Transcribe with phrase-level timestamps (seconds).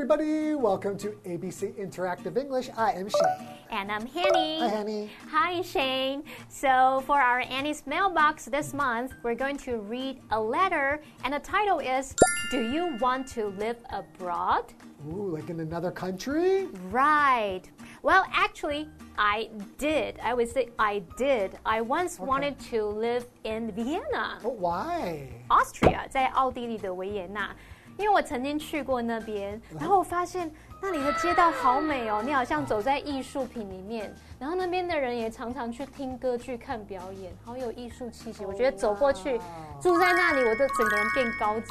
[0.00, 0.54] everybody.
[0.54, 2.70] Welcome to ABC Interactive English.
[2.76, 3.48] I am Shane.
[3.70, 4.60] And I'm Hanny.
[4.60, 5.10] Hi, Hanny.
[5.30, 6.22] Hi, Shane.
[6.48, 11.38] So, for our Annie's mailbox this month, we're going to read a letter, and the
[11.40, 12.14] title is
[12.50, 14.64] Do You Want to Live Abroad?
[15.08, 16.66] Ooh, like in another country?
[16.90, 17.62] Right.
[18.02, 20.18] Well, actually, I did.
[20.22, 21.58] I would say I did.
[21.64, 22.26] I once Okay.
[22.26, 25.28] wanted to live in Vienna, But why?
[25.50, 27.54] Austria，在奥地利的维也纳。
[28.01, 34.11] 因为我曾经去过那边，然后我发现那里的街道好美哦，你好像走在艺术品里面。
[34.39, 38.43] 然后那边的人也常常去听歌剧、看表演，好有艺术气息。
[38.43, 39.39] 我觉得走过去
[39.79, 41.67] 住在那里，我就整个人变高级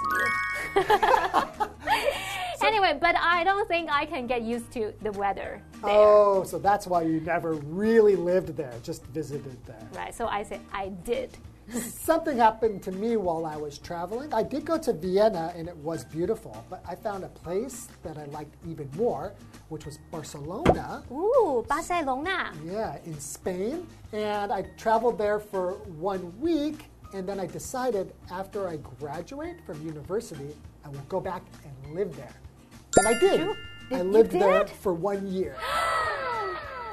[0.77, 1.69] 了。
[2.63, 5.91] anyway, but I don't think I can get used to the weather there.
[5.91, 9.83] Oh, so that's why you never really lived there, just visited there.
[9.95, 11.31] Right, so I said I did.
[11.73, 14.33] something happened to me while I was traveling.
[14.33, 18.19] I did go to Vienna and it was beautiful, but I found a place that
[18.19, 19.35] I liked even more,
[19.69, 21.05] which was Barcelona.
[21.11, 22.53] Ooh, Barcelona.
[22.65, 23.87] Yeah, in Spain.
[24.13, 26.87] And I traveled there for one week.
[27.13, 30.55] And then I decided after I graduate from university,
[30.85, 32.35] I would go back and live there.
[32.99, 33.41] And I did.
[33.41, 33.57] You,
[33.89, 34.43] did I lived did?
[34.43, 35.57] there for one year.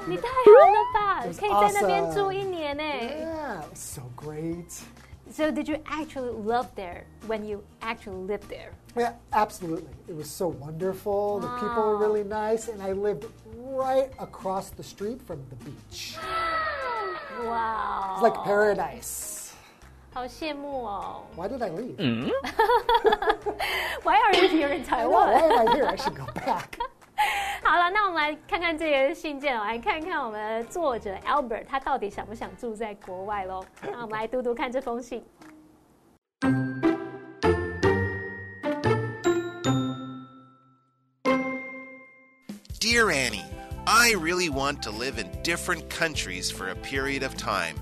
[0.07, 1.25] 你 太好了吧！
[1.25, 2.13] was 可以在那边 awesome.
[2.13, 2.83] 住一年呢。
[2.83, 4.83] Yeah, it was so great.
[5.31, 8.71] So did you actually love there when you actually lived there?
[8.95, 9.89] Yeah, absolutely.
[10.07, 11.39] It was so wonderful.
[11.39, 13.25] The people were really nice, and I lived
[13.57, 16.17] right across the street from the beach.
[17.45, 19.53] Wow， It's like paradise.
[20.13, 21.23] 好羡慕哦。
[21.35, 21.97] Why did I leave?
[24.03, 25.51] Why are you here in I know, why Taiwan？
[25.51, 25.87] am I here?
[25.87, 26.77] I should go back.
[27.67, 33.65] 好了，那我们来看看这个信件哦，来看看我们的作者 Albert 他到底想不想住在国外喽？
[33.81, 35.23] 那我们来读读看这封信。
[42.79, 43.45] Dear Annie,
[43.85, 47.75] I really want to live in different countries for a period of time.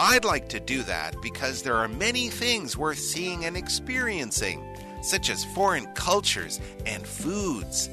[0.00, 4.62] I'd like to do that because there are many things worth seeing and experiencing,
[5.02, 7.90] such as foreign cultures and foods.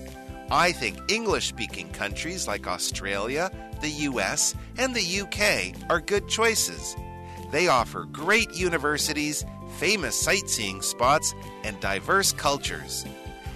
[0.51, 3.51] I think English speaking countries like Australia,
[3.81, 6.97] the US, and the UK are good choices.
[7.51, 9.45] They offer great universities,
[9.79, 13.05] famous sightseeing spots, and diverse cultures.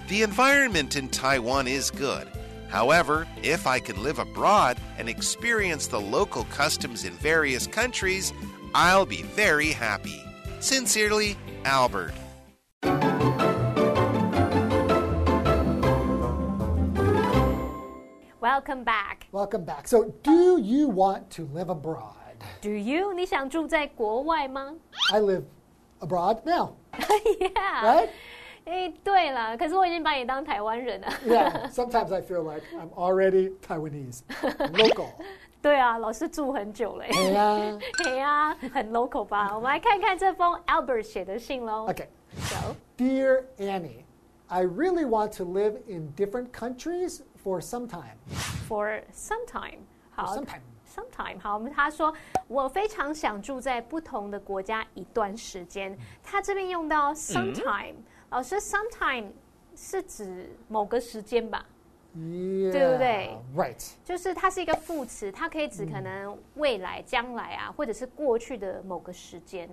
[0.07, 2.27] The environment in Taiwan is good.
[2.69, 8.33] However, if I could live abroad and experience the local customs in various countries,
[8.75, 10.23] I'll be very happy.
[10.59, 12.13] Sincerely, Albert.
[18.42, 19.26] Welcome back.
[19.32, 19.88] Welcome back.
[19.88, 22.14] So, do you want to live abroad?
[22.60, 23.12] Do you？
[23.12, 24.74] 你想住在国外吗
[25.12, 25.42] I live
[26.00, 27.82] abroad now, ？Yeah。
[27.82, 28.08] right?
[28.64, 31.08] 哎，对了，可是我已经把你当台湾人了。
[31.26, 31.68] Yeah.
[31.70, 34.20] Sometimes I feel like I'm already Taiwanese,
[34.72, 35.08] local.
[35.60, 37.08] 对啊，老师住很久嘞。
[37.08, 37.80] Yeah.
[38.04, 39.52] 对呀，很 local 吧？
[39.54, 41.88] 我们来看看这封 Albert 写的信喽。
[41.88, 42.06] Okay.
[42.36, 44.04] So, Dear Annie,
[44.48, 48.17] I really want to live in different countries for some time.
[48.67, 49.79] for some time，
[50.11, 50.61] 好 some time.
[50.87, 52.13] sometime 好，我们他说
[52.47, 55.97] 我非常想住在不同的国家一段时间。
[56.23, 57.95] 他这边用到 sometime，、
[58.29, 59.31] 老师 sometime
[59.75, 61.65] 是指某个时间吧？
[62.15, 63.93] 对不对 Right.
[64.05, 69.67] 就是它是一个副词，它可以指可能未来、将来啊，或者是过去的某个时间。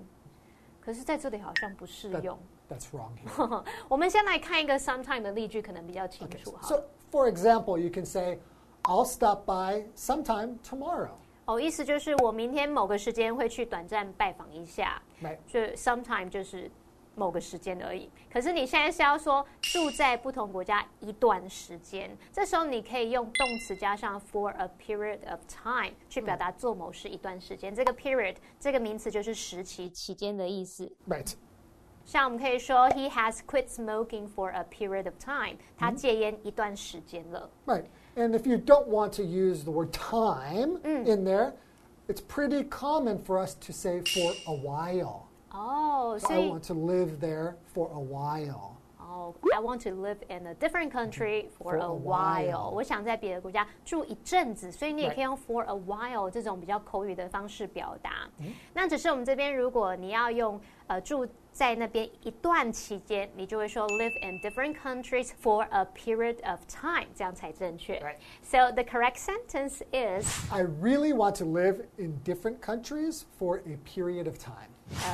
[0.81, 2.39] 可是在这里好像不适 That- 用。
[2.71, 6.67] that's wrong 我们先来看一个 sometime 的例句，可能比较清.楚哈。
[6.69, 8.39] So, for example, you can say,
[8.85, 11.13] I'll stop by sometime tomorrow.
[11.47, 15.39] 哦，意思就是我明天某个时间会去短暂拜访一下，Right.
[15.47, 16.71] 就 sometime 就是
[17.17, 18.09] 某个时间而已。
[18.33, 27.75] 可是你现在是要说住在不同国家一段时间，这时候你可以用动词加上 for a period of time 去表达做某事一段时间。
[27.75, 30.91] 这个 period 这个名词就是时期、期间的意思。
[31.09, 31.35] Right.
[32.06, 37.50] 像我们可以说 He has quit smoking for a period of time，他戒烟一段时间了。
[37.66, 37.86] Right.
[38.16, 41.54] And if you don't want to use the word time in there,
[42.08, 45.24] it's pretty common for us to say for a while.
[45.52, 48.74] 哦，所 I 以 want to live there for a while.
[49.00, 52.52] 哦、i want to live in a different country for For a a while。
[52.52, 58.30] while 我想在别的国家住一阵子，所以你也 Right 可以用 for a while 这种比较口语的方式表达。
[58.40, 68.00] 嗯那只是我们这边，如果你要用呃住 在那边一段期间，你就会说 live in different countries for a period of time，这样才正确。
[68.00, 73.60] Right So the correct sentence is I really want to live in different countries for
[73.60, 74.70] a period of time.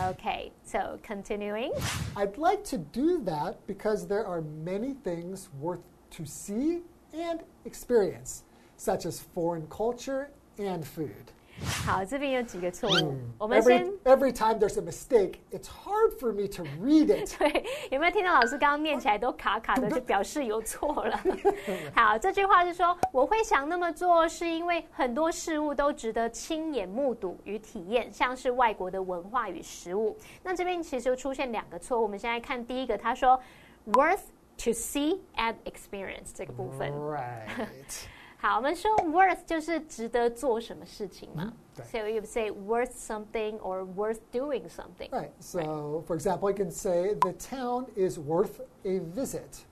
[0.10, 0.52] okay.
[0.66, 1.72] So continuing.
[2.16, 5.82] I'd like to do that because there are many things worth
[6.18, 6.82] to see
[7.14, 8.44] and experience,
[8.78, 11.32] such as foreign culture and food.
[11.65, 17.33] 好，这边有几个错误，我们 Every, 先 every time there's a mistake, it's hard for me to read it.
[17.39, 21.19] 对，有没有听到老师刚刚念起来都卡卡的，就表示有错了。
[21.95, 30.17] 好，这句话是说，我会想那么做，是因为很多事物都值得亲眼目睹与体验，像是外国的文化与食物。
[30.43, 33.41] 那这边其实就出现两个错误，我们先来看第一个，他说
[33.93, 34.21] worth
[34.59, 36.93] to see and experience 这个部分。
[36.93, 38.07] Right.
[38.38, 45.10] 好，我们说 worth 就是值得做什么事情嘛，对所以 you would say worth something or worth doing something。
[45.12, 45.30] Right.
[45.40, 49.64] So, for example, you can say the town is worth a visit,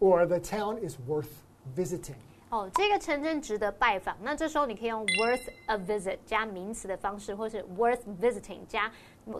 [0.00, 1.44] or the town is worth
[1.76, 2.16] visiting.
[2.49, 4.17] 哦，这个城镇值得拜访。
[4.23, 8.91] 那这时候你可以用 worth a visit 加名词的方式，或是 worth visiting 加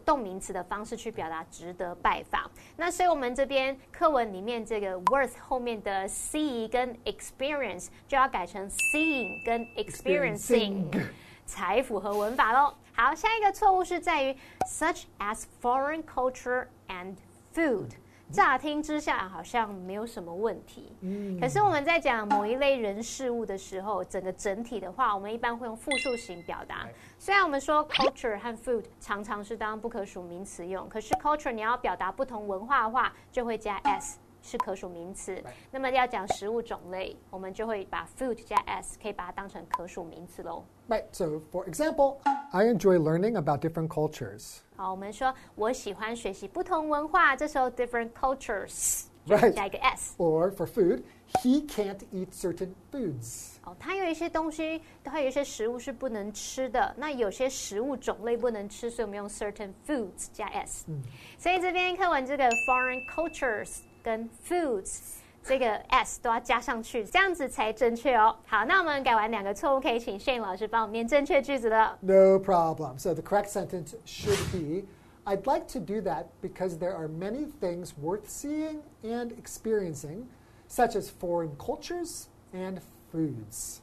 [0.06, 2.50] 动名词的方式去表达值得拜访。
[2.78, 11.08] 那所以我们这边课文里面这个 worth 后面的 see 跟 experience 就要改成 seeing 跟 experiencing，Experiencing
[11.48, 12.76] 才符合文法喽。
[12.94, 17.16] 好，下一个错误是在于 such as foreign culture and
[17.56, 17.88] food。
[18.32, 20.94] 乍听之下好像没有什么问题，
[21.42, 26.88] 可是我们在讲某一类人事物的时候，整个整体的话，我们一般会用复数型表达。
[27.18, 34.20] 虽然我们说 culture 和 food 常常是当不可数名词用，可是 culture 你要表达不同文化的话，就会加 s。
[34.50, 40.64] 是可数名词，那么要讲食物种类，我们就会把 food 加 s，可以把它当成可数名词喽。
[40.88, 41.04] Right.
[41.12, 42.18] So, for example,
[42.52, 44.58] I enjoy learning about different cultures.
[44.76, 49.52] 好，我们说我喜欢学习不同文化，这时候 different cultures 就 Right.
[49.54, 50.16] 加一个 s。
[50.18, 51.04] Or for food,
[51.44, 53.58] he can't eat certain foods.
[53.64, 56.96] 哦，他有一些东西，他有一些食物是不能吃的。
[56.98, 60.86] 那有些食物种类不能吃，所以我们用 certain foods 加 s。
[60.88, 61.00] 嗯
[61.38, 65.00] 所以这边课文这个 foreign cultures 跟 foods
[65.44, 68.36] 这个 s 都要加上去，这样子才正确哦。
[68.46, 71.98] 好，那我们改完两个错误，可以请 Shane 老师帮我们念正确句子了。
[72.02, 73.00] No problem.
[73.00, 74.86] So, the correct sentence should be
[75.26, 80.28] I'd like to do that because there are many things worth seeing and experiencing,
[80.68, 82.80] such as foreign cultures and
[83.12, 83.80] foods.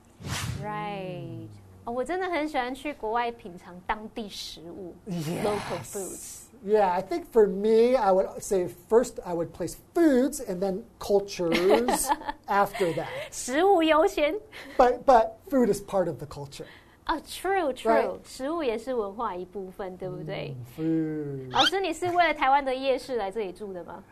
[0.62, 1.48] Right。
[1.84, 6.45] 哦，我真的很喜欢去国外品尝当地食物 local foods。
[6.65, 12.07] Yeah, I think for me, I would say first I would place foods and then cultures
[12.47, 13.07] after that.
[13.31, 14.35] 食物优先。
[14.77, 16.65] But but food is part of the culture.
[17.07, 20.55] 哦，true true， Right 食物也是文化一部分，对不对？
[20.77, 21.51] Food.
[21.51, 24.03] 老师，你是为了台湾的夜市来这里住的吗？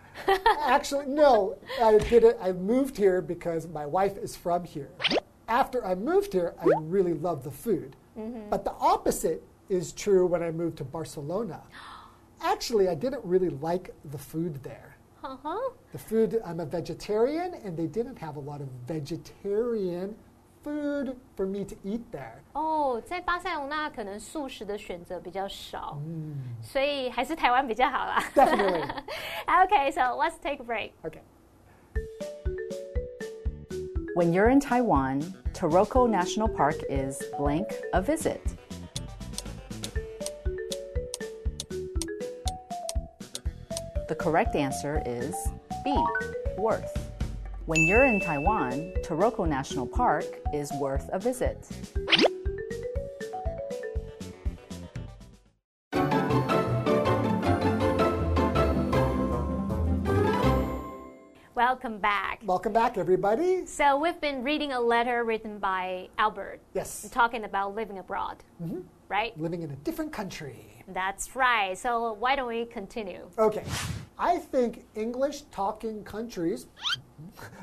[0.67, 1.53] Actually, no.
[1.79, 2.35] I did it.
[2.41, 4.89] I moved here because my wife is from here.
[5.47, 7.95] After I moved here, I really loved the food.
[8.49, 11.61] But the opposite is true when I moved to Barcelona.
[12.41, 14.95] Actually, I didn't really like the food there.
[15.21, 20.15] 呵呵， The food, I'm a vegetarian, and they didn't have a lot of vegetarian
[20.63, 22.35] food for me to eat there.
[22.53, 25.97] 哦，在巴塞隆纳可能素食的选择比较少，
[26.61, 28.23] 所以还是台湾比较好啦。
[28.33, 28.85] Definitely.
[29.47, 30.91] Okay, so let's take a break.
[31.03, 31.21] okay.
[34.15, 35.21] When you're in Taiwan,
[35.53, 38.41] Taroko National Park is blank a visit.
[44.06, 45.34] The correct answer is
[45.82, 45.96] B,
[46.58, 47.10] worth.
[47.64, 51.66] When you're in Taiwan, Taroko National Park is worth a visit.
[61.54, 62.40] Welcome back.
[62.44, 63.64] Welcome back, everybody.
[63.66, 67.08] So we've been reading a letter written by Albert, Yes.
[67.10, 68.80] talking about living abroad, mm-hmm
[69.13, 69.37] right?
[69.39, 70.83] Living in a different country.
[70.87, 71.77] That's right.
[71.77, 73.29] So why don't we continue?
[73.37, 73.63] Okay.
[74.17, 76.67] I think English talking countries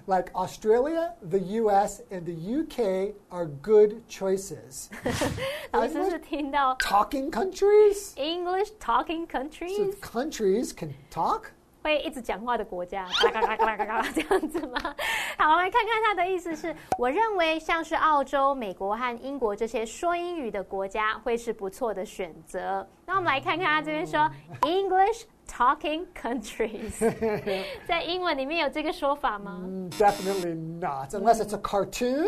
[0.06, 4.88] like Australia, the US, and the UK are good choices.
[5.72, 8.14] 老师是听到 talking countries?
[8.16, 11.52] English talking So countries countries can talk?
[11.81, 14.95] 会一直讲话的国家，嘎嘎嘎嘎嘎嘎这样子吗？
[15.37, 22.87] 好，我们来看看他的意思是，我认为像是澳洲、美国和英国这些说英语的国家会是不错的选择。
[23.05, 24.29] 那我们来看看他这边说
[24.61, 31.13] English talking countries，在英文里面有这个说法吗？Mm, Definitely not.
[31.13, 32.27] Unless it's a cartoon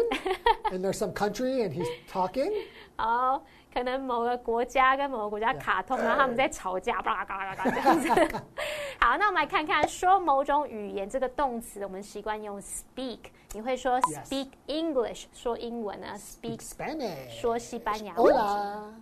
[0.72, 2.52] and there's some country and he's talking.
[2.98, 3.42] 哦，
[3.73, 8.37] 可能某个国家跟某个国家卡通，然后他们在吵架，巴拉巴拉巴拉这样子。
[9.01, 13.19] 好，那我们来看看说某种语言这个动词，我们习惯用 speak，
[13.53, 14.25] 你会说 Yes.
[14.25, 17.41] speak English，说英文啊，speak Spanish.
[17.41, 18.95] 说西班牙文 Hola.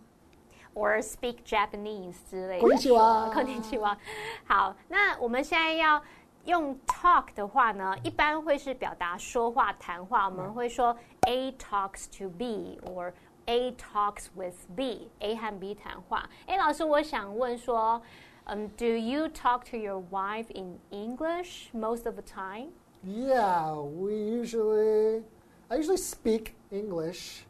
[0.75, 2.67] ，or speak Japanese 之类的。
[2.67, 3.97] Konnichiwa こんにちは。
[4.47, 6.03] 好，那我们现在要
[6.45, 10.27] 用 talk 的话呢，一般会是表达说话、谈话。
[10.27, 10.95] 我们会说
[11.27, 13.13] A talks to B or
[13.51, 16.29] A talks with B。A 和 B 谈话。
[16.47, 18.03] 哎，老师，我想问说，
[18.45, 22.69] 嗯，Do you talk to your wife in English most of the time?
[23.05, 25.23] Yeah, we usually,
[25.69, 27.45] I usually speak English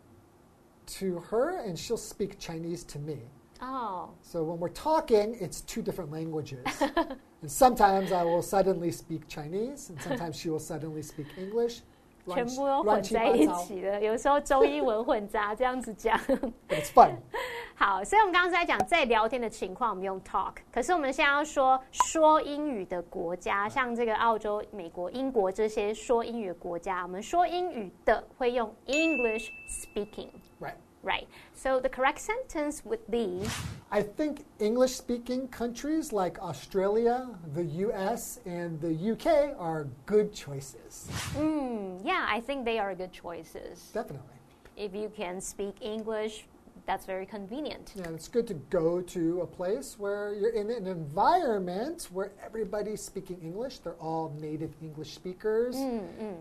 [0.98, 3.18] to her, and she'll speak Chinese to me.
[3.60, 6.64] 哦， So when we're talking, it's two different languages.
[7.40, 11.80] and sometimes I will suddenly speak Chinese, and sometimes she will suddenly speak English.
[12.27, 14.01] 全部都混在一起了。
[14.01, 16.17] 有时候中英文混杂，这样子讲。
[16.69, 17.15] It's fun.
[17.75, 20.53] 好，所以我们刚刚是在讲在聊天的情况，我们用 talk。
[20.71, 30.29] 可是我们现在要说说英语的国家，像这个澳洲、美国、英国这些说英语的国家，我们说英语的会用 English speaking。
[30.59, 30.75] Right.
[31.03, 31.27] Right.
[31.55, 33.47] So the correct sentence would be
[33.91, 41.09] I think English speaking countries like Australia, the US, and the UK are good choices.
[41.35, 43.91] mm, yeah, I think they are good choices.
[43.93, 44.37] Definitely.
[44.77, 46.45] If you can speak English,
[46.86, 47.92] that's very convenient.
[47.96, 53.02] Yeah, it's good to go to a place where you're in an environment where everybody's
[53.02, 53.80] speaking English.
[53.80, 55.76] They're all native English speakers.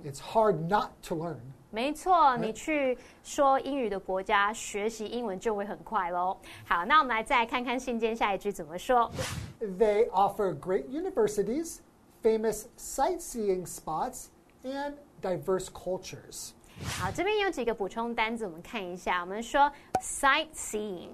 [0.03, 1.41] It's hard not to learn.
[1.72, 6.38] 没错，你去说英语的国家学习英文就会很快喽。
[6.65, 9.12] 好，那我们来再来看看信件下一句怎么说。
[9.60, 11.79] They offer great universities,
[12.24, 14.27] famous sightseeing spots,
[14.63, 16.51] and diverse cultures.
[16.84, 19.22] 好，这边有几个补充单字，我们看一下。
[19.22, 19.69] 我们说
[20.01, 21.10] sightseeing，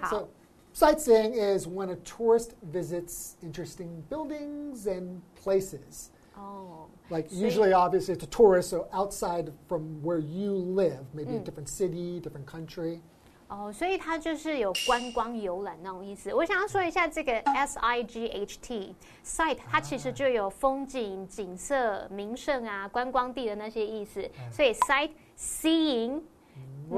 [0.00, 0.28] 好
[0.72, 6.08] So,，sightseeing is when a tourist visits interesting buildings and places.
[6.36, 11.32] 哦， Like So- usually, obviously, it's a tourist, so outside from where you live, maybe
[11.32, 11.40] Mm.
[11.40, 13.00] a different city, different country.
[13.48, 16.34] 哦，所以它就是有观光游览那种意思。
[16.34, 24.28] 我想要说一下这个 S I G H T site，它其实就有风景、景色、名胜啊、观光地的那些意思。
[24.50, 26.22] 所以 sight seeing，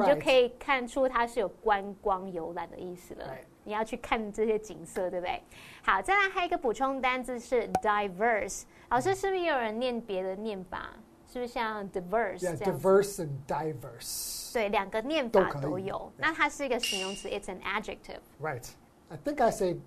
[0.02, 3.26] 你就.可以看出它是有观光游览的意思了。
[3.66, 5.42] 你要去看这些景色，对不对？
[5.82, 8.64] 好，再来还有一个补充单字是 diverse。
[8.90, 10.90] 老师是不是也有人念别的念法？
[11.32, 14.54] 是不是像 diverse 这样？diverse and diverse.
[14.54, 16.12] 对，两个念法都有。
[16.18, 18.20] 那它是一个形容词，it's an adjective。
[18.42, 18.68] Right.
[19.10, 19.78] I think I say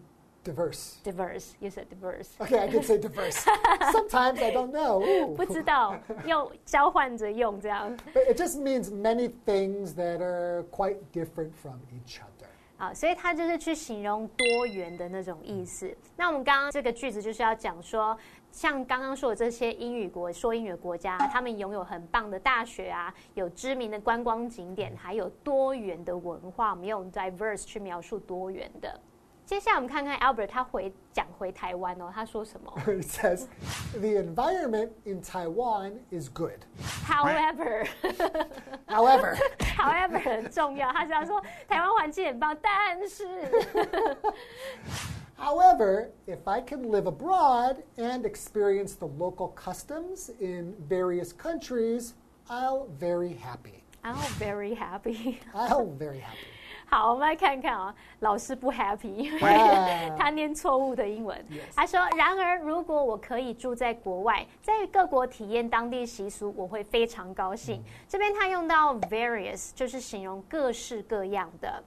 [0.47, 0.99] diverse.
[1.03, 1.55] diverse.
[1.61, 2.29] You said diverse.
[2.41, 3.45] Okay, I can say diverse.
[3.93, 5.35] Sometimes I don't know.
[5.35, 12.47] 不知道用交换着用这样 But it just means many things that are quite different from each other.
[12.79, 15.91] 啊，所以它就是去形容多元的那种意思。
[16.15, 18.17] 那我们刚刚这个句子就是要讲说，
[18.53, 26.73] 像刚刚说的这些英语国说英语的国家，他们拥有很棒的大学啊，有知名的观光景点，还有多元的文化。
[26.73, 29.01] 我们用 diverse 去描述多元的。
[29.46, 33.48] 接下来我们看看 Albert 他回讲回台湾哦，他说什么 It says
[33.92, 36.60] the environment in Taiwan is good.
[37.06, 37.86] ？However。
[38.88, 39.36] However,
[39.76, 43.28] However 很重要，他是要说台湾环境很棒，但是
[45.38, 52.14] however, if I can live abroad and experience the local customs in various countries,
[52.48, 53.84] I'll very happy.
[54.04, 55.40] I'm very happy。
[55.54, 56.48] I'll very happy.
[56.89, 61.45] 好，我们来看看啊，老师不 happy，因为他念错误的英文。
[61.75, 67.83] 他说：“然而，如果我可以住在国外，在各国体验当地习俗，我会非常高兴。
[68.09, 71.83] 这边他用到 various，就是形容各式各样的。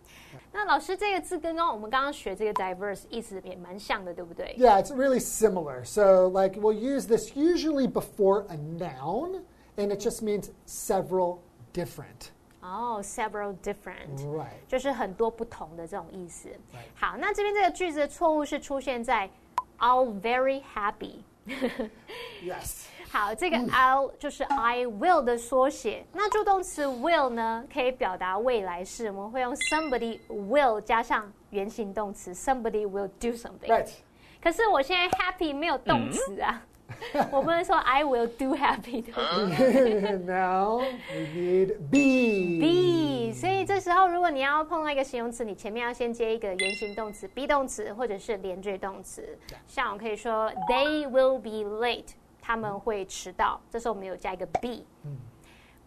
[0.52, 5.86] 那老师这个字跟刚刚我们刚刚学这个 diverse 意思也蛮像的，对不对？Yeah, it's really similar.
[5.86, 9.44] So, like, we'll use this usually before a noun,
[9.78, 11.38] and it just means several
[11.74, 12.32] different.
[12.61, 14.35] 哦、s e v e r a l different。
[14.35, 14.67] Right.
[14.67, 16.79] 就是很多不同的这种意思 Right.。
[16.95, 19.29] 好，那这边这个句子的错误是出现在
[19.79, 21.19] I'll very happy。
[22.43, 22.87] Yes.
[23.11, 26.07] 好，这个 I'll 就是 I will 的缩写。
[26.13, 33.69] 那助动词 will 呢，可以表达未来式，我们会用 somebody will 加上原形动词 somebody will do something。
[33.69, 33.91] Right.
[34.43, 36.63] 可是我现在 happy 没有动词啊，
[37.32, 39.04] 我不能说 I will do happy
[40.26, 42.60] now we need be.
[42.60, 49.38] be，所以这时候如果你要碰到一个形容词，你前面要先接一个原形动词 be 动词或者是连缀动词。
[49.68, 52.10] 像我可以说 They will be late，
[52.42, 54.84] 他们会迟到，这时候我们有加一个 be。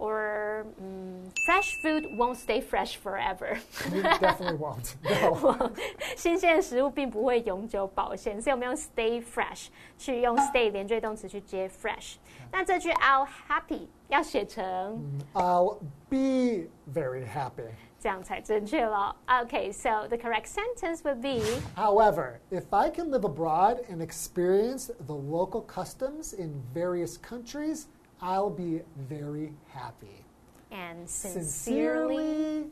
[0.02, 3.58] Or 嗯，fresh food won't stay fresh forever，
[3.92, 4.94] You definitely won't.
[5.02, 5.72] No.
[6.16, 12.18] 新鲜的食物并不会永久保鲜，所以我们用 stay fresh 去用 stay 连缀动词去接 fresh。
[12.52, 15.04] 那这句 I'll happy 要写成
[15.34, 15.80] I'll
[16.10, 17.72] be very happy.
[18.00, 19.16] 这样才正确了。
[19.28, 21.42] Okay, so the correct sentence would be
[21.76, 27.88] However, if I can live abroad and experience the local customs in various countries,
[28.22, 30.24] I'll be very happy.
[30.72, 32.68] and sincerely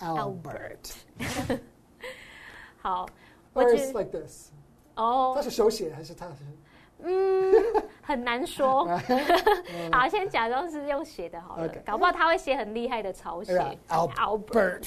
[0.00, 0.94] Albert.
[1.20, 1.60] Albert.
[2.82, 3.06] 好，
[3.52, 4.50] 我 Or 觉 it's 得 like this.
[4.96, 6.44] 哦他，是手写还是他是？
[7.02, 7.54] 嗯，
[8.02, 8.86] 很难说。
[9.92, 13.52] 好，先假装是用写的好了 OK 搞不好他会写很厉害的草写。
[13.54, 14.82] Yeah, Albert.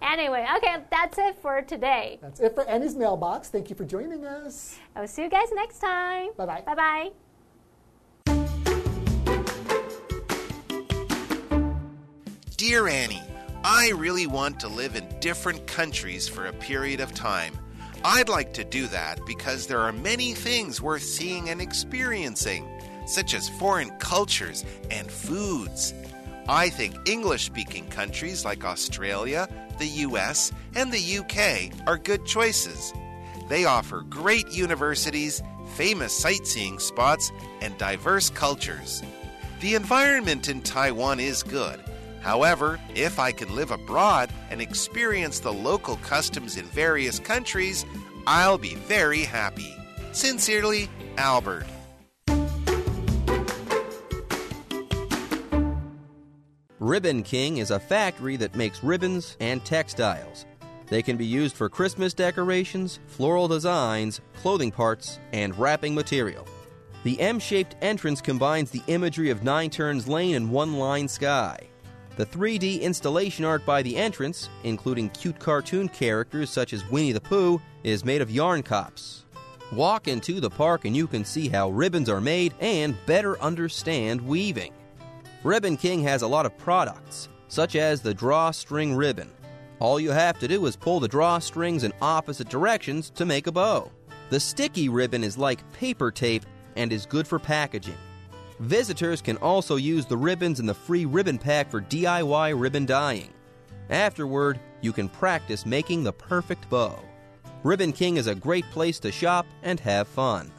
[0.00, 2.18] Anyway, okay, that's it for today.
[2.22, 3.48] That's it for Annie's mailbox.
[3.50, 4.78] Thank you for joining us.
[4.94, 6.32] I'll see you guys next time.
[6.36, 6.62] Bye bye.
[6.62, 7.12] Bye bye.
[12.61, 13.23] Dear Annie,
[13.63, 17.57] I really want to live in different countries for a period of time.
[18.05, 22.69] I'd like to do that because there are many things worth seeing and experiencing,
[23.07, 25.95] such as foreign cultures and foods.
[26.47, 29.47] I think English speaking countries like Australia,
[29.79, 32.93] the US, and the UK are good choices.
[33.49, 35.41] They offer great universities,
[35.73, 39.01] famous sightseeing spots, and diverse cultures.
[39.61, 41.83] The environment in Taiwan is good.
[42.21, 47.85] However, if I can live abroad and experience the local customs in various countries,
[48.27, 49.75] I'll be very happy.
[50.11, 51.65] Sincerely, Albert.
[56.79, 60.45] Ribbon King is a factory that makes ribbons and textiles.
[60.87, 66.47] They can be used for Christmas decorations, floral designs, clothing parts, and wrapping material.
[67.03, 71.70] The M shaped entrance combines the imagery of Nine Turns Lane and One Line Sky.
[72.21, 77.19] The 3D installation art by the entrance, including cute cartoon characters such as Winnie the
[77.19, 79.25] Pooh, is made of yarn cops.
[79.71, 84.21] Walk into the park and you can see how ribbons are made and better understand
[84.21, 84.71] weaving.
[85.43, 89.31] Ribbon King has a lot of products, such as the drawstring ribbon.
[89.79, 93.51] All you have to do is pull the drawstrings in opposite directions to make a
[93.51, 93.91] bow.
[94.29, 97.97] The sticky ribbon is like paper tape and is good for packaging.
[98.61, 103.33] Visitors can also use the ribbons in the free ribbon pack for DIY ribbon dyeing.
[103.89, 106.99] Afterward, you can practice making the perfect bow.
[107.63, 110.51] Ribbon King is a great place to shop and have fun.